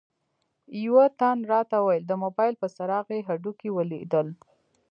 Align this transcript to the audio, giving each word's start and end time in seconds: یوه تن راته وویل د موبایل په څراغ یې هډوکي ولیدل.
یوه 0.83 1.05
تن 1.19 1.37
راته 1.53 1.75
وویل 1.79 2.03
د 2.07 2.13
موبایل 2.23 2.55
په 2.61 2.67
څراغ 2.75 3.05
یې 3.15 3.25
هډوکي 3.27 3.69
ولیدل. 3.73 4.27